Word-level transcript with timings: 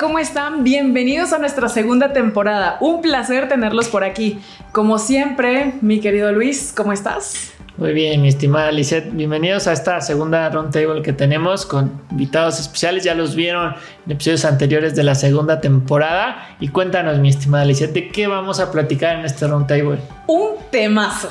¿cómo 0.00 0.18
están? 0.18 0.64
Bienvenidos 0.64 1.34
a 1.34 1.38
nuestra 1.38 1.68
segunda 1.68 2.14
temporada. 2.14 2.78
Un 2.80 3.02
placer 3.02 3.48
tenerlos 3.48 3.88
por 3.88 4.02
aquí. 4.02 4.38
Como 4.72 4.98
siempre, 4.98 5.74
mi 5.82 6.00
querido 6.00 6.32
Luis, 6.32 6.72
¿cómo 6.74 6.94
estás? 6.94 7.52
Muy 7.76 7.92
bien, 7.92 8.22
mi 8.22 8.28
estimada 8.28 8.72
Lisette. 8.72 9.10
Bienvenidos 9.12 9.66
a 9.66 9.74
esta 9.74 10.00
segunda 10.00 10.48
roundtable 10.48 11.02
que 11.02 11.12
tenemos 11.12 11.66
con 11.66 12.00
invitados 12.10 12.58
especiales. 12.58 13.04
Ya 13.04 13.14
los 13.14 13.34
vieron 13.34 13.74
en 14.06 14.12
episodios 14.12 14.46
anteriores 14.46 14.96
de 14.96 15.04
la 15.04 15.14
segunda 15.14 15.60
temporada. 15.60 16.56
Y 16.60 16.68
cuéntanos, 16.68 17.18
mi 17.18 17.28
estimada 17.28 17.66
Lisette, 17.66 17.92
¿de 17.92 18.08
qué 18.08 18.26
vamos 18.26 18.58
a 18.58 18.72
platicar 18.72 19.18
en 19.18 19.26
este 19.26 19.46
roundtable? 19.46 19.98
Un 20.28 20.52
temazo. 20.70 21.28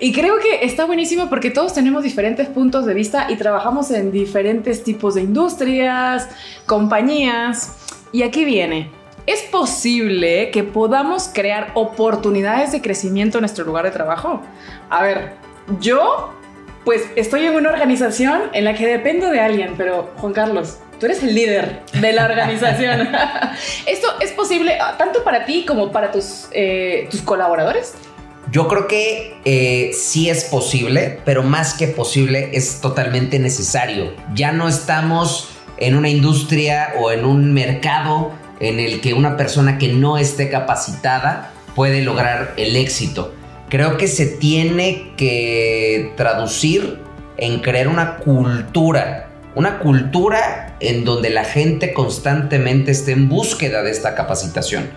Y 0.00 0.12
creo 0.12 0.38
que 0.38 0.64
está 0.64 0.86
buenísimo 0.86 1.28
porque 1.28 1.50
todos 1.50 1.74
tenemos 1.74 2.04
diferentes 2.04 2.48
puntos 2.48 2.86
de 2.86 2.94
vista 2.94 3.26
y 3.30 3.36
trabajamos 3.36 3.90
en 3.90 4.12
diferentes 4.12 4.82
tipos 4.82 5.16
de 5.16 5.22
industrias, 5.22 6.28
compañías. 6.64 7.87
Y 8.12 8.22
aquí 8.22 8.44
viene. 8.44 8.90
¿Es 9.26 9.42
posible 9.42 10.50
que 10.50 10.64
podamos 10.64 11.28
crear 11.28 11.70
oportunidades 11.74 12.72
de 12.72 12.80
crecimiento 12.80 13.38
en 13.38 13.42
nuestro 13.42 13.64
lugar 13.64 13.84
de 13.84 13.90
trabajo? 13.90 14.40
A 14.88 15.02
ver, 15.02 15.34
yo 15.80 16.32
pues 16.84 17.02
estoy 17.16 17.44
en 17.44 17.54
una 17.54 17.68
organización 17.68 18.44
en 18.54 18.64
la 18.64 18.72
que 18.72 18.86
dependo 18.86 19.28
de 19.28 19.40
alguien, 19.40 19.74
pero 19.76 20.10
Juan 20.16 20.32
Carlos, 20.32 20.78
tú 20.98 21.04
eres 21.04 21.22
el 21.22 21.34
líder 21.34 21.82
de 21.92 22.12
la 22.14 22.24
organización. 22.24 23.08
¿Esto 23.86 24.08
es 24.20 24.32
posible 24.32 24.78
ah, 24.80 24.94
tanto 24.96 25.22
para 25.22 25.44
ti 25.44 25.66
como 25.66 25.92
para 25.92 26.10
tus, 26.10 26.48
eh, 26.52 27.06
tus 27.10 27.20
colaboradores? 27.20 27.92
Yo 28.50 28.66
creo 28.66 28.88
que 28.88 29.36
eh, 29.44 29.90
sí 29.92 30.30
es 30.30 30.44
posible, 30.44 31.20
pero 31.26 31.42
más 31.42 31.74
que 31.74 31.88
posible 31.88 32.48
es 32.54 32.80
totalmente 32.80 33.38
necesario. 33.38 34.14
Ya 34.32 34.52
no 34.52 34.66
estamos 34.66 35.50
en 35.80 35.96
una 35.96 36.08
industria 36.08 36.94
o 37.00 37.10
en 37.10 37.24
un 37.24 37.52
mercado 37.52 38.32
en 38.60 38.80
el 38.80 39.00
que 39.00 39.14
una 39.14 39.36
persona 39.36 39.78
que 39.78 39.88
no 39.88 40.18
esté 40.18 40.48
capacitada 40.50 41.52
puede 41.74 42.02
lograr 42.02 42.54
el 42.56 42.76
éxito. 42.76 43.32
Creo 43.68 43.96
que 43.96 44.08
se 44.08 44.26
tiene 44.26 45.12
que 45.16 46.12
traducir 46.16 46.98
en 47.36 47.60
crear 47.60 47.88
una 47.88 48.16
cultura, 48.16 49.28
una 49.54 49.78
cultura 49.78 50.76
en 50.80 51.04
donde 51.04 51.30
la 51.30 51.44
gente 51.44 51.92
constantemente 51.92 52.90
esté 52.90 53.12
en 53.12 53.28
búsqueda 53.28 53.82
de 53.82 53.90
esta 53.90 54.14
capacitación. 54.14 54.90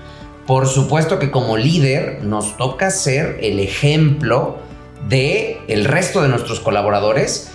Por 0.48 0.68
supuesto 0.68 1.20
que 1.20 1.32
como 1.32 1.58
líder 1.58 2.24
nos 2.24 2.58
toca 2.58 2.90
ser 2.90 3.38
el 3.42 3.60
ejemplo 3.60 4.60
de 5.08 5.60
el 5.68 5.86
resto 5.86 6.22
de 6.22 6.30
nuestros 6.30 6.60
colaboradores. 6.60 7.52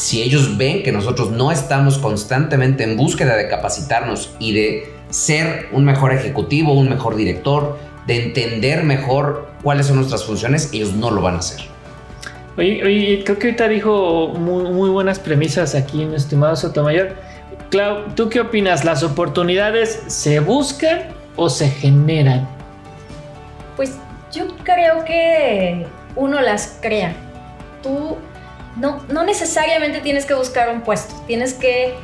Si 0.00 0.22
ellos 0.22 0.56
ven 0.56 0.82
que 0.82 0.92
nosotros 0.92 1.30
no 1.30 1.52
estamos 1.52 1.98
constantemente 1.98 2.84
en 2.84 2.96
búsqueda 2.96 3.36
de 3.36 3.48
capacitarnos 3.48 4.34
y 4.38 4.54
de 4.54 4.94
ser 5.10 5.68
un 5.72 5.84
mejor 5.84 6.14
ejecutivo, 6.14 6.72
un 6.72 6.88
mejor 6.88 7.16
director, 7.16 7.76
de 8.06 8.24
entender 8.24 8.82
mejor 8.82 9.50
cuáles 9.62 9.88
son 9.88 9.96
nuestras 9.96 10.24
funciones, 10.24 10.70
ellos 10.72 10.94
no 10.94 11.10
lo 11.10 11.20
van 11.20 11.34
a 11.34 11.38
hacer. 11.40 11.60
Oye, 12.56 13.22
creo 13.26 13.38
que 13.38 13.48
ahorita 13.48 13.68
dijo 13.68 14.28
muy, 14.28 14.72
muy 14.72 14.88
buenas 14.88 15.18
premisas 15.18 15.74
aquí, 15.74 16.06
mi 16.06 16.16
estimado 16.16 16.56
Sotomayor. 16.56 17.14
Clau, 17.68 18.14
¿tú 18.14 18.30
qué 18.30 18.40
opinas? 18.40 18.86
¿Las 18.86 19.02
oportunidades 19.02 20.02
se 20.06 20.40
buscan 20.40 21.10
o 21.36 21.50
se 21.50 21.68
generan? 21.68 22.48
Pues 23.76 23.98
yo 24.32 24.46
creo 24.64 25.04
que 25.04 25.84
uno 26.16 26.40
las 26.40 26.78
crea. 26.80 27.14
Tú 27.82 28.16
no, 28.76 29.02
no 29.08 29.24
necesariamente 29.24 30.00
tienes 30.00 30.26
que 30.26 30.34
buscar 30.34 30.70
un 30.70 30.82
puesto, 30.82 31.14
tienes 31.26 31.54
que 31.54 31.94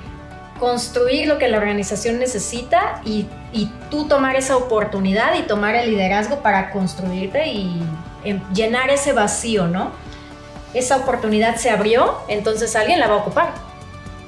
construir 0.58 1.28
lo 1.28 1.38
que 1.38 1.48
la 1.48 1.58
organización 1.58 2.18
necesita 2.18 3.00
y, 3.04 3.26
y, 3.52 3.70
tú 3.90 4.08
tomar 4.08 4.36
esa 4.36 4.56
oportunidad 4.56 5.38
y 5.38 5.42
tomar 5.42 5.74
el 5.74 5.90
liderazgo 5.90 6.40
para 6.40 6.70
construirte 6.70 7.46
y 7.48 7.82
em, 8.24 8.40
llenar 8.52 8.90
ese 8.90 9.12
vacío, 9.12 9.66
¿no? 9.66 9.92
Esa 10.74 10.96
oportunidad 10.96 11.56
se 11.56 11.70
abrió, 11.70 12.18
entonces 12.28 12.74
alguien 12.74 13.00
la 13.00 13.06
va 13.06 13.14
a 13.14 13.18
ocupar. 13.18 13.52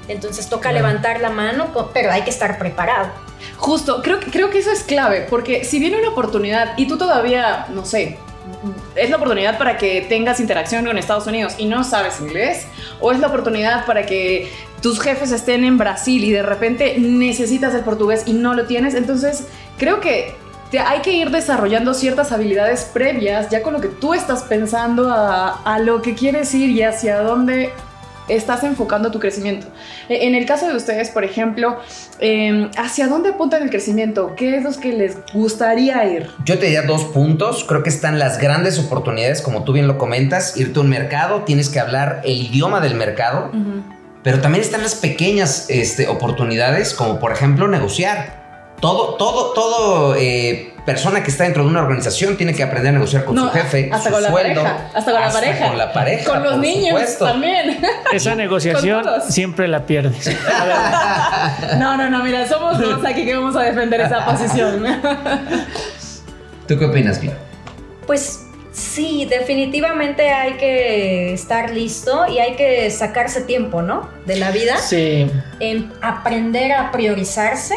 Entonces 0.06 0.48
toca 0.48 0.72
levantar 0.72 1.20
la 1.20 1.30
mano, 1.30 1.66
pero 1.92 2.10
hay 2.10 2.22
que 2.22 2.30
estar 2.30 2.58
preparado. 2.58 3.10
Justo, 3.56 4.02
creo, 4.02 4.20
creo 4.20 4.50
que 4.50 4.58
eso 4.58 4.70
es 4.70 4.82
clave, 4.82 5.26
porque 5.28 5.64
si 5.64 5.78
viene 5.78 5.98
una 5.98 6.10
oportunidad 6.10 6.74
y 6.76 6.88
tú 6.88 6.96
todavía, 6.96 7.66
no 7.70 7.84
sé, 7.84 8.18
es 8.94 9.10
la 9.10 9.16
oportunidad 9.16 9.58
para 9.58 9.76
que 9.76 10.06
tengas 10.08 10.40
interacción 10.40 10.84
con 10.84 10.98
Estados 10.98 11.26
Unidos 11.26 11.54
y 11.58 11.66
no 11.66 11.84
sabes 11.84 12.20
inglés, 12.20 12.66
o 13.00 13.12
es 13.12 13.20
la 13.20 13.28
oportunidad 13.28 13.86
para 13.86 14.06
que 14.06 14.50
tus 14.82 15.00
jefes 15.00 15.32
estén 15.32 15.64
en 15.64 15.78
Brasil 15.78 16.22
y 16.24 16.30
de 16.30 16.42
repente 16.42 16.96
necesitas 16.98 17.74
el 17.74 17.82
portugués 17.82 18.24
y 18.26 18.32
no 18.32 18.54
lo 18.54 18.66
tienes, 18.66 18.94
entonces 18.94 19.46
creo 19.76 20.00
que 20.00 20.34
hay 20.84 21.00
que 21.00 21.12
ir 21.12 21.30
desarrollando 21.30 21.94
ciertas 21.94 22.30
habilidades 22.32 22.90
previas, 22.92 23.48
ya 23.48 23.62
con 23.62 23.72
lo 23.72 23.80
que 23.80 23.88
tú 23.88 24.12
estás 24.12 24.42
pensando 24.42 25.08
a, 25.10 25.62
a 25.62 25.78
lo 25.78 26.02
que 26.02 26.14
quieres 26.14 26.52
ir 26.54 26.70
y 26.70 26.82
hacia 26.82 27.20
dónde 27.22 27.72
estás 28.28 28.64
enfocando 28.64 29.10
tu 29.10 29.18
crecimiento. 29.18 29.66
E, 30.08 30.26
en 30.26 30.34
el 30.34 30.46
caso 30.46 30.66
de 30.66 30.76
ustedes, 30.76 31.10
por 31.10 31.24
ejemplo, 31.24 31.78
em, 32.20 32.70
¿hacia 32.76 33.08
dónde 33.08 33.30
apuntan 33.30 33.62
el 33.62 33.70
crecimiento? 33.70 34.34
¿Qué 34.36 34.56
es 34.56 34.62
lo 34.62 34.70
que 34.78 34.92
les 34.92 35.16
gustaría 35.32 36.04
ir? 36.04 36.30
Yo 36.44 36.58
te 36.58 36.66
diría 36.66 36.82
dos 36.82 37.04
puntos. 37.04 37.64
Creo 37.64 37.82
que 37.82 37.88
están 37.88 38.18
las 38.18 38.38
grandes 38.38 38.78
oportunidades, 38.78 39.42
como 39.42 39.64
tú 39.64 39.72
bien 39.72 39.86
lo 39.86 39.98
comentas, 39.98 40.56
irte 40.56 40.78
a 40.78 40.82
un 40.82 40.88
mercado, 40.88 41.42
tienes 41.42 41.68
que 41.68 41.80
hablar 41.80 42.20
el 42.24 42.42
idioma 42.42 42.80
del 42.80 42.94
mercado, 42.94 43.50
pero 44.22 44.40
también 44.40 44.62
están 44.62 44.82
las 44.82 44.94
pequeñas 44.94 45.66
este, 45.68 46.08
oportunidades, 46.08 46.94
como 46.94 47.18
por 47.18 47.32
ejemplo 47.32 47.68
negociar. 47.68 48.37
Todo, 48.80 49.14
todo, 49.14 49.52
todo 49.52 50.14
eh, 50.16 50.72
persona 50.88 51.22
que 51.22 51.30
está 51.30 51.44
dentro 51.44 51.64
de 51.64 51.68
una 51.68 51.82
organización 51.82 52.36
tiene 52.36 52.54
que 52.54 52.62
aprender 52.62 52.90
a 52.90 52.92
negociar 52.92 53.24
con 53.24 53.36
su 53.36 53.50
jefe, 53.50 53.90
hasta 53.92 54.08
su 54.08 54.14
con 54.14 54.22
la 54.22 54.30
sueldo, 54.30 54.62
pareja, 54.62 54.90
hasta 54.94 55.12
con 55.12 55.20
la 55.20 55.30
pareja, 55.30 55.68
con 55.68 55.78
la 55.78 55.92
pareja, 55.92 56.30
con 56.30 56.42
los 56.44 56.58
niños 56.58 57.18
también. 57.18 57.80
Esa 58.12 58.34
negociación 58.36 59.04
siempre 59.28 59.66
la 59.68 59.84
pierdes. 59.84 60.34
no, 61.78 61.96
no, 61.96 62.08
no, 62.08 62.22
mira, 62.22 62.46
somos 62.48 62.78
dos 62.78 63.04
aquí 63.04 63.24
que 63.24 63.34
vamos 63.34 63.56
a 63.56 63.62
defender 63.64 64.00
esa 64.00 64.24
posición. 64.24 64.82
¿Tú 66.68 66.78
qué 66.78 66.84
opinas, 66.84 67.18
Pia? 67.18 67.36
Pues 68.06 68.46
sí, 68.72 69.26
definitivamente 69.28 70.30
hay 70.30 70.54
que 70.54 71.34
estar 71.34 71.70
listo 71.70 72.26
y 72.28 72.38
hay 72.38 72.54
que 72.54 72.90
sacarse 72.90 73.42
tiempo, 73.42 73.82
¿no? 73.82 74.08
De 74.24 74.36
la 74.36 74.52
vida. 74.52 74.78
Sí. 74.78 75.30
En 75.60 75.92
aprender 76.00 76.72
a 76.72 76.92
priorizarse 76.92 77.74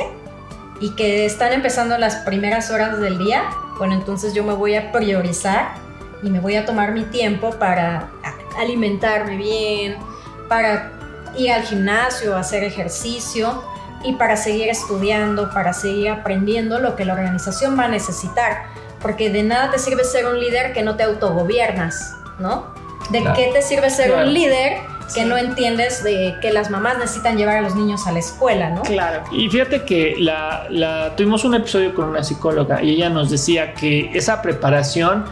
y 0.82 0.90
que 0.90 1.26
están 1.26 1.54
empezando 1.54 1.98
las 1.98 2.18
primeras 2.18 2.72
horas 2.72 3.00
del 3.00 3.20
día, 3.20 3.44
bueno, 3.78 3.94
entonces 3.94 4.34
yo 4.34 4.44
me 4.44 4.54
voy 4.54 4.76
a 4.76 4.92
priorizar 4.92 5.76
y 6.24 6.30
me 6.30 6.40
voy 6.40 6.56
a 6.56 6.66
tomar 6.66 6.92
mi 6.92 7.04
tiempo 7.04 7.52
para 7.52 8.10
alimentarme 8.58 9.38
bien, 9.38 9.98
para 10.50 10.92
ir 11.38 11.52
al 11.52 11.64
gimnasio, 11.64 12.36
hacer 12.36 12.64
ejercicio 12.64 13.64
y 14.04 14.14
para 14.14 14.36
seguir 14.36 14.70
estudiando, 14.70 15.52
para 15.52 15.72
seguir 15.74 16.10
aprendiendo 16.10 16.80
lo 16.80 16.96
que 16.96 17.06
la 17.06 17.14
organización 17.14 17.78
va 17.78 17.86
a 17.86 17.88
necesitar. 17.88 18.64
Porque 19.02 19.30
de 19.30 19.44
nada 19.44 19.72
te 19.72 19.80
sirve 19.80 20.04
ser 20.04 20.26
un 20.26 20.40
líder 20.40 20.74
que 20.74 20.82
no 20.82 20.96
te 20.96 21.04
autogobiernas, 21.04 22.16
¿no? 22.40 22.74
¿De 23.10 23.24
qué 23.36 23.52
te 23.54 23.62
sirve 23.62 23.90
ser 23.90 24.14
un 24.14 24.34
líder 24.34 24.78
que 25.14 25.26
no 25.26 25.38
entiendes 25.38 26.04
de 26.04 26.36
que 26.42 26.52
las 26.52 26.70
mamás 26.70 26.98
necesitan 26.98 27.38
llevar 27.38 27.58
a 27.58 27.62
los 27.62 27.76
niños 27.76 28.08
a 28.08 28.12
la 28.12 28.20
escuela, 28.20 28.70
¿no? 28.70 28.82
Claro. 28.84 29.24
Y 29.32 29.50
fíjate 29.50 29.84
que 29.84 30.16
la, 30.18 31.14
tuvimos 31.16 31.44
un 31.44 31.56
episodio 31.56 31.94
con 31.94 32.10
una 32.10 32.24
psicóloga 32.24 32.82
y 32.82 32.92
ella 32.92 33.10
nos 33.10 33.30
decía 33.30 33.74
que 33.74 34.12
esa 34.14 34.42
preparación 34.42 35.26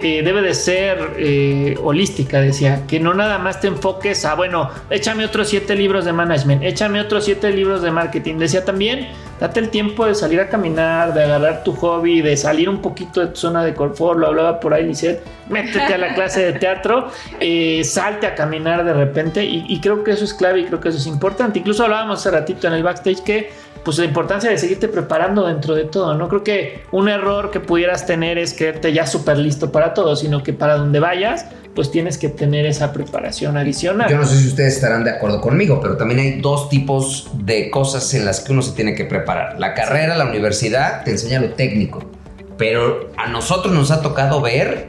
eh, 0.00 0.22
debe 0.22 0.42
de 0.42 0.54
ser 0.54 1.14
eh, 1.16 1.78
holística, 1.82 2.40
decía, 2.40 2.86
que 2.86 3.00
no 3.00 3.14
nada 3.14 3.38
más 3.38 3.60
te 3.60 3.68
enfoques 3.68 4.24
a, 4.24 4.34
bueno, 4.34 4.70
échame 4.90 5.24
otros 5.24 5.48
siete 5.48 5.74
libros 5.74 6.04
de 6.04 6.12
management, 6.12 6.62
échame 6.62 7.00
otros 7.00 7.24
siete 7.24 7.50
libros 7.50 7.80
de 7.80 7.90
marketing, 7.90 8.36
decía 8.36 8.64
también, 8.64 9.08
date 9.40 9.60
el 9.60 9.70
tiempo 9.70 10.06
de 10.06 10.14
salir 10.14 10.40
a 10.40 10.48
caminar, 10.48 11.14
de 11.14 11.24
agarrar 11.24 11.64
tu 11.64 11.74
hobby, 11.74 12.22
de 12.22 12.36
salir 12.36 12.68
un 12.68 12.80
poquito 12.80 13.20
de 13.20 13.28
tu 13.28 13.36
zona 13.36 13.64
de 13.64 13.74
confort, 13.74 14.18
lo 14.18 14.28
hablaba 14.28 14.60
por 14.60 14.74
ahí, 14.74 14.86
dice, 14.86 15.20
métete 15.48 15.94
a 15.94 15.98
la 15.98 16.14
clase 16.14 16.44
de 16.44 16.58
teatro, 16.58 17.08
eh, 17.40 17.82
salte 17.84 18.26
a 18.26 18.34
caminar 18.34 18.84
de 18.84 18.92
repente 18.92 19.44
y, 19.44 19.64
y 19.68 19.80
creo 19.80 20.02
que 20.04 20.12
eso 20.12 20.24
es 20.24 20.34
clave 20.34 20.60
y 20.60 20.64
creo 20.64 20.80
que 20.80 20.88
eso 20.88 20.98
es 20.98 21.06
importante, 21.06 21.58
incluso 21.58 21.84
hablábamos 21.84 22.20
hace 22.20 22.30
ratito 22.30 22.66
en 22.66 22.74
el 22.74 22.82
backstage 22.82 23.22
que 23.22 23.50
pues 23.86 23.98
la 23.98 24.04
importancia 24.04 24.50
de 24.50 24.58
seguirte 24.58 24.88
preparando 24.88 25.46
dentro 25.46 25.76
de 25.76 25.84
todo. 25.84 26.12
No 26.14 26.28
creo 26.28 26.42
que 26.42 26.82
un 26.90 27.08
error 27.08 27.52
que 27.52 27.60
pudieras 27.60 28.04
tener 28.04 28.36
es 28.36 28.52
creerte 28.52 28.92
ya 28.92 29.06
súper 29.06 29.38
listo 29.38 29.70
para 29.70 29.94
todo, 29.94 30.16
sino 30.16 30.42
que 30.42 30.52
para 30.52 30.76
donde 30.76 30.98
vayas, 30.98 31.46
pues 31.76 31.90
tienes 31.90 32.16
que 32.16 32.30
tener 32.30 32.64
esa 32.64 32.92
preparación 32.92 33.58
adicional. 33.58 34.10
Yo 34.10 34.16
no 34.16 34.26
sé 34.26 34.40
si 34.40 34.48
ustedes 34.48 34.74
estarán 34.74 35.04
de 35.04 35.10
acuerdo 35.10 35.42
conmigo, 35.42 35.78
pero 35.80 35.98
también 35.98 36.20
hay 36.20 36.40
dos 36.40 36.70
tipos 36.70 37.30
de 37.34 37.70
cosas 37.70 38.12
en 38.14 38.24
las 38.24 38.40
que 38.40 38.52
uno 38.52 38.62
se 38.62 38.72
tiene 38.72 38.94
que 38.94 39.04
preparar. 39.04 39.60
La 39.60 39.74
carrera, 39.74 40.16
la 40.16 40.24
universidad, 40.24 41.04
te 41.04 41.10
enseña 41.12 41.38
lo 41.38 41.50
técnico, 41.50 42.00
pero 42.56 43.10
a 43.18 43.28
nosotros 43.28 43.74
nos 43.74 43.90
ha 43.90 44.00
tocado 44.00 44.40
ver 44.40 44.88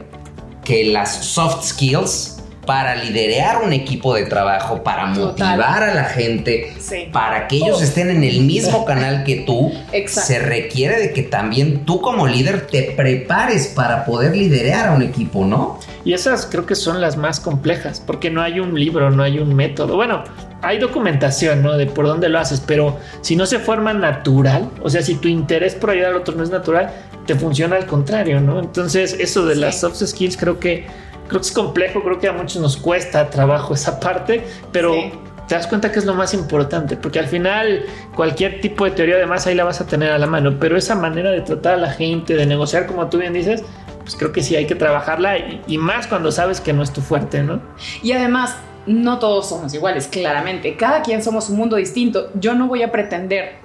que 0.64 0.86
las 0.86 1.24
soft 1.26 1.62
skills 1.64 2.37
para 2.68 2.94
liderar 2.96 3.62
un 3.64 3.72
equipo 3.72 4.14
de 4.14 4.26
trabajo, 4.26 4.82
para 4.82 5.10
Total. 5.14 5.56
motivar 5.56 5.82
a 5.84 5.94
la 5.94 6.04
gente, 6.04 6.74
Sí. 6.78 7.08
para 7.10 7.48
que 7.48 7.56
ellos 7.56 7.78
Oh. 7.80 7.82
estén 7.82 8.10
en 8.10 8.22
el 8.22 8.42
mismo 8.42 8.84
canal 8.84 9.24
que 9.24 9.36
tú, 9.36 9.72
Exacto. 9.90 10.26
se 10.34 10.38
requiere 10.40 10.98
de 11.00 11.14
que 11.14 11.22
también 11.22 11.86
tú 11.86 12.02
como 12.02 12.26
líder 12.26 12.66
te 12.66 12.82
prepares 12.94 13.68
para 13.68 14.04
poder 14.04 14.36
liderar 14.36 14.88
a 14.88 14.92
un 14.92 15.00
equipo, 15.00 15.46
¿no? 15.46 15.80
Y 16.04 16.12
esas 16.12 16.44
creo 16.44 16.66
que 16.66 16.74
son 16.74 17.00
las 17.00 17.16
más 17.16 17.40
complejas, 17.40 18.02
porque 18.06 18.28
no 18.30 18.42
hay 18.42 18.60
un 18.60 18.78
libro, 18.78 19.10
no 19.10 19.22
hay 19.22 19.38
un 19.38 19.54
método. 19.54 19.96
Bueno, 19.96 20.24
hay 20.60 20.76
documentación, 20.78 21.62
¿no? 21.62 21.72
De 21.78 21.86
por 21.86 22.06
dónde 22.06 22.28
lo 22.28 22.38
haces, 22.38 22.62
pero 22.66 22.98
si 23.22 23.34
no 23.34 23.46
se 23.46 23.60
forma 23.60 23.94
natural, 23.94 24.68
o 24.82 24.90
sea, 24.90 25.00
si 25.00 25.14
tu 25.14 25.28
interés 25.28 25.74
por 25.74 25.88
ayudar 25.88 26.10
al 26.10 26.16
otro 26.16 26.34
no 26.34 26.42
es 26.44 26.50
natural, 26.50 26.90
te 27.24 27.34
funciona 27.34 27.76
al 27.76 27.86
contrario, 27.86 28.40
¿no? 28.42 28.58
Entonces, 28.60 29.16
eso 29.18 29.46
de 29.46 29.54
Sí. 29.54 29.60
las 29.62 29.80
soft 29.80 29.96
skills 30.04 30.36
creo 30.36 30.60
que 30.60 30.84
creo 31.28 31.40
que 31.40 31.46
es 31.46 31.52
complejo, 31.52 32.02
creo 32.02 32.18
que 32.18 32.28
a 32.28 32.32
muchos 32.32 32.60
nos 32.60 32.76
cuesta 32.76 33.30
trabajo 33.30 33.74
esa 33.74 34.00
parte, 34.00 34.44
pero 34.72 34.92
Sí. 34.94 35.12
te 35.46 35.54
das 35.54 35.66
cuenta 35.66 35.92
que 35.92 35.98
es 35.98 36.04
lo 36.04 36.14
más 36.14 36.34
importante, 36.34 36.96
porque 36.96 37.18
al 37.18 37.26
final 37.26 37.84
cualquier 38.16 38.60
tipo 38.60 38.84
de 38.84 38.90
teoría 38.90 39.14
además 39.16 39.46
ahí 39.46 39.54
la 39.54 39.64
vas 39.64 39.80
a 39.80 39.86
tener 39.86 40.10
a 40.10 40.18
la 40.18 40.26
mano, 40.26 40.56
pero 40.58 40.76
esa 40.76 40.94
manera 40.94 41.30
de 41.30 41.40
tratar 41.42 41.74
a 41.74 41.76
la 41.78 41.90
gente, 41.90 42.34
de 42.34 42.46
negociar 42.46 42.86
como 42.86 43.08
tú 43.08 43.18
bien 43.18 43.32
dices, 43.32 43.62
pues 44.00 44.16
creo 44.16 44.32
que 44.32 44.42
sí 44.42 44.56
hay 44.56 44.66
que 44.66 44.74
trabajarla 44.74 45.38
y, 45.38 45.62
y 45.66 45.78
más 45.78 46.06
cuando 46.06 46.32
sabes 46.32 46.60
que 46.60 46.72
no 46.72 46.82
es 46.82 46.92
tu 46.92 47.00
fuerte, 47.02 47.42
¿no? 47.42 47.60
Y 48.02 48.12
además, 48.12 48.56
no 48.86 49.18
todos 49.18 49.48
somos 49.50 49.74
iguales, 49.74 50.06
claramente. 50.08 50.76
Cada 50.76 51.02
quien 51.02 51.22
somos 51.22 51.50
un 51.50 51.58
mundo 51.58 51.76
distinto. 51.76 52.30
Yo 52.34 52.54
no 52.54 52.68
voy 52.68 52.82
a 52.82 52.90
pretender 52.90 53.56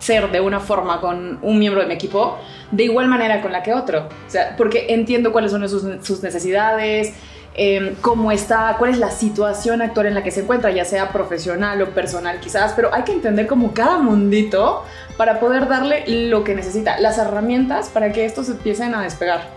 ser 0.00 0.32
de 0.32 0.40
una 0.40 0.58
forma 0.58 1.00
con 1.00 1.38
un 1.42 1.58
miembro 1.58 1.80
de 1.80 1.86
mi 1.86 1.94
equipo 1.94 2.38
de 2.72 2.84
igual 2.84 3.06
manera 3.06 3.40
con 3.40 3.52
la 3.52 3.62
que 3.62 3.72
otro. 3.72 4.08
O 4.26 4.30
sea, 4.30 4.56
porque 4.56 4.86
entiendo 4.88 5.30
cuáles 5.30 5.52
son 5.52 5.68
sus, 5.68 5.84
sus 6.02 6.22
necesidades, 6.22 7.14
eh, 7.54 7.94
cómo 8.00 8.30
está, 8.32 8.76
cuál 8.78 8.90
es 8.90 8.98
la 8.98 9.10
situación 9.10 9.82
actual 9.82 10.06
en 10.06 10.14
la 10.14 10.22
que 10.22 10.30
se 10.30 10.40
encuentra, 10.40 10.70
ya 10.70 10.84
sea 10.84 11.10
profesional 11.10 11.82
o 11.82 11.90
personal 11.90 12.38
quizás, 12.40 12.72
pero 12.74 12.94
hay 12.94 13.02
que 13.02 13.12
entender 13.12 13.46
como 13.46 13.74
cada 13.74 13.98
mundito 13.98 14.84
para 15.16 15.40
poder 15.40 15.68
darle 15.68 16.04
lo 16.28 16.44
que 16.44 16.54
necesita, 16.54 16.98
las 17.00 17.18
herramientas 17.18 17.88
para 17.88 18.12
que 18.12 18.24
estos 18.24 18.48
empiecen 18.48 18.94
a 18.94 19.02
despegar. 19.02 19.48